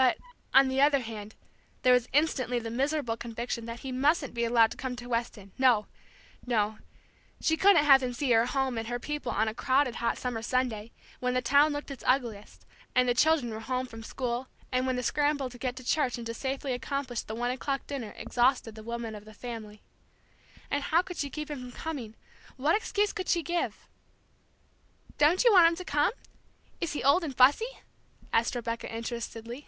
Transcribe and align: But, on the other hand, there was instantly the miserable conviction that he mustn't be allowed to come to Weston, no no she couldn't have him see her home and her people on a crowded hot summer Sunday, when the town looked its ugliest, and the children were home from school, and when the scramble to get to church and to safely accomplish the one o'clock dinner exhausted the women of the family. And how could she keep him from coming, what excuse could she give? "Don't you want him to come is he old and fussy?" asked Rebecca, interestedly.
But, 0.00 0.18
on 0.54 0.68
the 0.68 0.80
other 0.80 1.00
hand, 1.00 1.34
there 1.82 1.92
was 1.92 2.06
instantly 2.12 2.60
the 2.60 2.70
miserable 2.70 3.16
conviction 3.16 3.64
that 3.66 3.80
he 3.80 3.90
mustn't 3.90 4.32
be 4.32 4.44
allowed 4.44 4.70
to 4.70 4.76
come 4.76 4.94
to 4.94 5.08
Weston, 5.08 5.50
no 5.58 5.88
no 6.46 6.78
she 7.40 7.56
couldn't 7.56 7.82
have 7.84 8.00
him 8.00 8.12
see 8.12 8.30
her 8.30 8.46
home 8.46 8.78
and 8.78 8.86
her 8.86 9.00
people 9.00 9.32
on 9.32 9.48
a 9.48 9.54
crowded 9.54 9.96
hot 9.96 10.16
summer 10.16 10.40
Sunday, 10.40 10.92
when 11.18 11.34
the 11.34 11.42
town 11.42 11.72
looked 11.72 11.90
its 11.90 12.04
ugliest, 12.06 12.64
and 12.94 13.08
the 13.08 13.12
children 13.14 13.50
were 13.50 13.58
home 13.58 13.86
from 13.86 14.04
school, 14.04 14.46
and 14.70 14.86
when 14.86 14.94
the 14.94 15.02
scramble 15.02 15.50
to 15.50 15.58
get 15.58 15.74
to 15.74 15.82
church 15.84 16.16
and 16.16 16.26
to 16.28 16.32
safely 16.34 16.74
accomplish 16.74 17.22
the 17.22 17.34
one 17.34 17.50
o'clock 17.50 17.84
dinner 17.88 18.14
exhausted 18.16 18.76
the 18.76 18.84
women 18.84 19.16
of 19.16 19.24
the 19.24 19.34
family. 19.34 19.82
And 20.70 20.84
how 20.84 21.02
could 21.02 21.16
she 21.16 21.28
keep 21.28 21.50
him 21.50 21.58
from 21.60 21.72
coming, 21.72 22.14
what 22.56 22.76
excuse 22.76 23.12
could 23.12 23.28
she 23.28 23.42
give? 23.42 23.88
"Don't 25.18 25.42
you 25.42 25.50
want 25.52 25.66
him 25.66 25.74
to 25.74 25.84
come 25.84 26.12
is 26.80 26.92
he 26.92 27.02
old 27.02 27.24
and 27.24 27.36
fussy?" 27.36 27.80
asked 28.32 28.54
Rebecca, 28.54 28.88
interestedly. 28.94 29.66